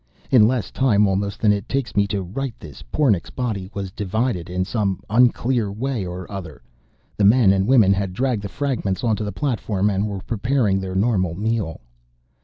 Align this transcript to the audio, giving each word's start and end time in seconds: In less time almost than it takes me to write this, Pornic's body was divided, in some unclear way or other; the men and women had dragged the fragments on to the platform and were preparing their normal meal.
In 0.31 0.47
less 0.47 0.71
time 0.71 1.05
almost 1.07 1.39
than 1.41 1.51
it 1.53 1.69
takes 1.69 1.95
me 1.95 2.07
to 2.07 2.23
write 2.23 2.59
this, 2.59 2.81
Pornic's 2.91 3.29
body 3.29 3.69
was 3.75 3.91
divided, 3.91 4.49
in 4.49 4.65
some 4.65 4.99
unclear 5.11 5.71
way 5.71 6.07
or 6.07 6.25
other; 6.31 6.63
the 7.17 7.23
men 7.23 7.53
and 7.53 7.67
women 7.67 7.93
had 7.93 8.11
dragged 8.11 8.41
the 8.41 8.49
fragments 8.49 9.03
on 9.03 9.15
to 9.17 9.23
the 9.23 9.31
platform 9.31 9.91
and 9.91 10.07
were 10.07 10.21
preparing 10.23 10.79
their 10.79 10.95
normal 10.95 11.35
meal. 11.35 11.81